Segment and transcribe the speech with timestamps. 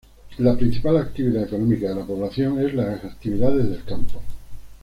[0.39, 4.19] La principal actividad económica de la población es las actividades del campo.